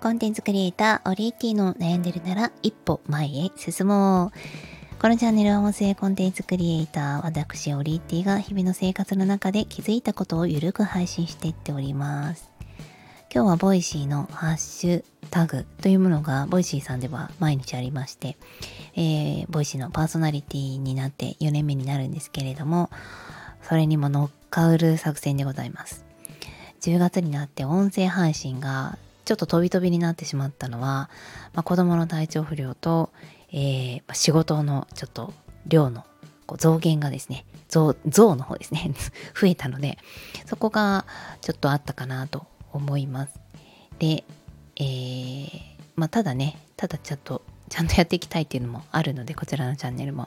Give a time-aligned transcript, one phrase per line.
[0.00, 4.98] コンテンツクリエイター、オリエティの悩んでるなら一歩前へ進もう。
[4.98, 12.50] このチャンネルは音声コンテンツクリエイター、私、オリエティが日々の生活の中で気づいたことをゆるく配信していっております。
[13.30, 18.38] 今日は Voicy のハッシュタグというものが Voicy さんでは毎日ありまして、
[18.96, 22.88] えー、 Voicy のパーソナリティになって4年目になるんですけれども、
[23.60, 26.06] それにも乗っかる作戦でございます。
[26.80, 28.96] 10月になって音声配信が
[29.30, 31.08] ちょっと飛び飛びになってしまったのは、
[31.52, 33.10] まあ、子供の体調不良と、
[33.52, 35.32] えー、仕事のちょっと
[35.68, 36.04] 量の
[36.56, 38.90] 増減がですね増増の方ですね
[39.40, 39.98] 増えたので
[40.46, 41.04] そこが
[41.42, 43.34] ちょっとあったかなと思います。
[44.00, 44.24] で、
[44.74, 45.60] えー、
[45.94, 50.26] まあ、ただねただちょっとちゃんとやっていきたいっていうのもあるのでこちらのチャンネルも、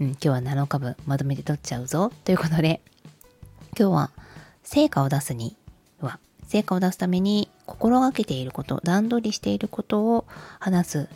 [0.00, 2.82] うん、今日は7日分まとめて取っちゃうぞということで
[3.78, 4.10] 今日は
[4.64, 5.56] 成果を出すに
[5.98, 7.48] は、成果を出すために
[7.82, 10.24] 心がけていること、段取りしていることを
[10.60, 11.08] 話す。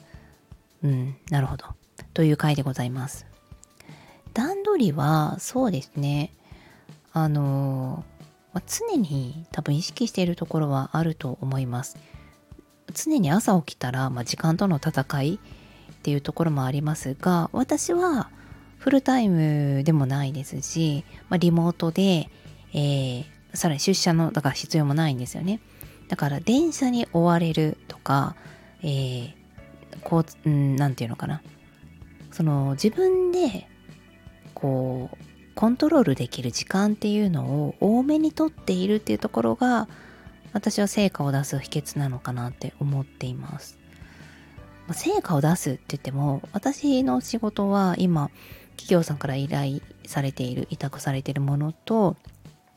[0.83, 1.67] うん、なるほど。
[2.13, 3.25] という回でございます。
[4.35, 6.33] 段取りは、そうですね。
[7.13, 8.05] あの、
[8.53, 11.99] ま、常に多分意識しているところはあると思います。
[12.93, 18.29] 常に朝起きたら、まあ、時間との戦いっていうところもありますが、私は
[18.79, 22.29] フルタイムでもないですし、まあ、リモートで、
[22.73, 25.61] えー、さらに出社のだから必要もないんですよね
[26.09, 28.37] だから電車に追われるとか、
[28.83, 29.35] えー、
[30.03, 31.43] こう、うん、なんていうのかな
[32.31, 33.67] その自分で
[34.55, 35.17] こう
[35.55, 39.89] コントロールできる時間っていうのを多めにとっているっていうところが
[40.53, 43.79] 私は成果を出す秘訣なのかなって思っています。
[44.87, 48.31] ま成果を出すって言っても私の仕事は今
[48.77, 52.17] 企業さんから依頼されている委託されているものと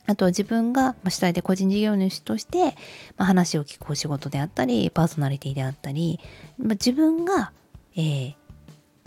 [0.09, 2.75] あとは自分が主体で個人事業主として、
[3.17, 6.19] ま、話を聞くお仕事であったり、パーソナリティであったり、
[6.57, 7.51] ま、自分が、
[7.95, 8.34] えー、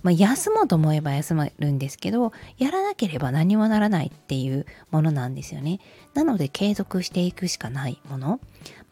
[0.04, 5.81] まあ、休もうと思えば休まるんですけど、やらなければ何もならないっていうものなんですよね。
[6.15, 8.28] なので継続していくしかないもの。
[8.28, 8.38] ま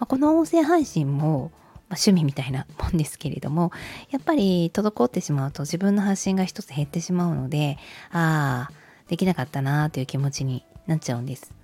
[0.01, 1.53] あ、この音声配信も、
[1.89, 3.71] まあ、趣味みたいなもんですけれども、
[4.11, 7.79] やっぱり滞ってしまうと自分の発信が一つ減ってしまうので、
[8.11, 8.73] ああ、
[9.07, 11.60] できなかったなーという気持ちになっちゃうんです。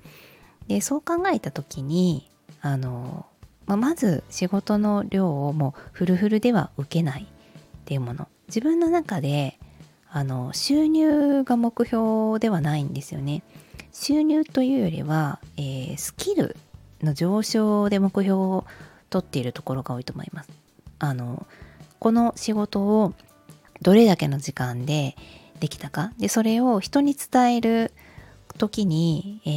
[0.68, 2.28] でそう考えた時に
[2.60, 3.26] あの、
[3.66, 7.26] まあ、まず仕事の量をもうフルフルでは受けないっ
[7.84, 8.28] ていうもの。
[8.48, 9.58] 自分の中で
[10.10, 13.42] あの収入が目標ではないんですよね。
[13.92, 16.56] 収入というよりは、えー、スキル
[17.02, 18.64] の上昇で目標を
[19.10, 20.50] 取っているところが多いと思います。
[20.98, 21.46] あの
[21.98, 23.14] この仕事を
[23.82, 25.16] どれだけの時間で
[25.60, 26.12] できたか。
[26.18, 27.92] でそれを人に伝える
[28.56, 29.50] 時に、え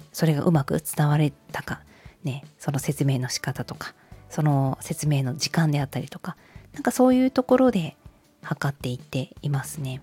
[0.00, 1.80] ー、それがうまく伝われたか、
[2.24, 3.94] ね、その説明の仕方とか
[4.28, 6.36] その説明の時間であったりとか
[6.72, 7.96] なんかそういうところで
[8.42, 10.00] 測っていっていますね。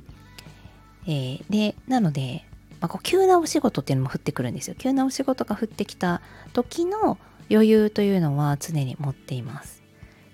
[1.08, 2.46] えー、でなので、
[2.82, 4.76] まあ、こう急なお仕事っていうのも降ってくるんですよ。
[4.78, 6.22] 急なお仕事が降ってきた
[6.54, 7.18] 時の
[7.50, 9.82] 余裕というのは常に持っています。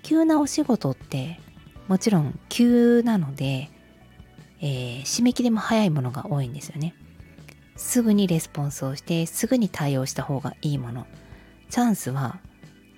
[0.02, 1.40] 急なお仕事って
[1.86, 3.70] もちろん急なので、
[4.60, 6.94] えー、締め切りも早いものが多いんですよね。
[7.76, 11.06] すぐにレスポンスをしてすぐに対応した方がいいもの。
[11.70, 12.38] チャンスは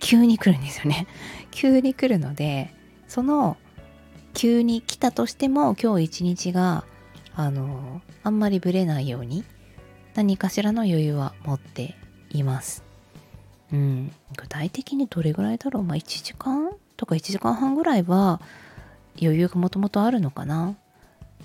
[0.00, 1.06] 急に来るんですよね。
[1.50, 2.74] 急に来るので
[3.08, 3.56] その
[4.34, 6.84] 急に来たとしても今日一日が
[7.34, 9.44] あのあんまりぶれないように
[10.14, 11.96] 何かしらの余裕は持って
[12.30, 12.84] います。
[13.72, 14.12] うん。
[14.36, 15.82] 具体的にどれぐらいだろう？
[15.82, 16.70] まあ1時間？
[16.96, 18.40] とか1時間半ぐらいは
[19.20, 20.76] 余裕がもともとあるのかな。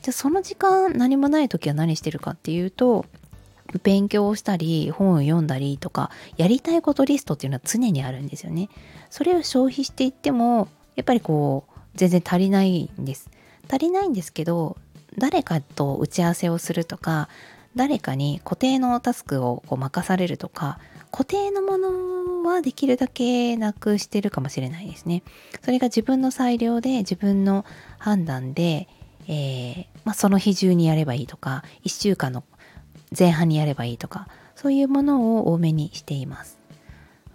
[0.01, 3.05] じゃあその時間何もない時は何してるかっていうと
[3.79, 8.69] 勉強をしたり本を読んだりとかやりたいことリストっていうのは常にあるんですよね。
[9.09, 13.29] それを消費していってもやっぱりこう全然足りないんです。
[13.69, 14.77] 足りないんですけど
[15.17, 17.29] 誰かと打ち合わせをするとか
[17.75, 20.79] 誰かに固定のタスクをこう任されるとか
[21.11, 25.23] 固定のものはできるだけなくしてるかもしれないですね。
[25.61, 27.65] それが自分の裁量で自分の
[27.97, 28.87] 判断で、
[29.27, 32.43] えーまあ、その日中にやればいいとか1週間の
[33.17, 36.57] 前半にやればいいとかそういうものを多めにしています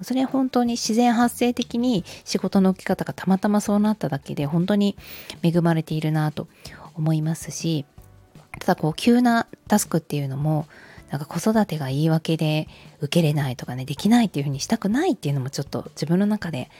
[0.02, 4.96] それは本当に自然発生的に仕事の置き方がたまたまそうなっただけで本当に
[5.42, 6.48] 恵まれているなと
[6.94, 7.86] 思いますし
[8.58, 10.66] ただこう急なタスクっていうのも
[11.10, 12.68] なんか子育てが言い訳で
[13.00, 16.70] 受けれないとかねできないっていうふうにしたくないっていうのもちょっと自分の中で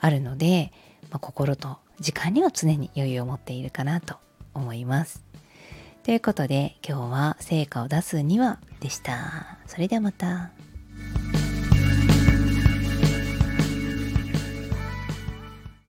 [0.00, 0.72] あるので、
[1.10, 4.16] まあ、心と時間には常に余裕を持っているかなと
[4.54, 5.29] 思います。
[6.02, 9.58] ということで今日は成果を出すにはでした。
[9.66, 10.50] それではまた。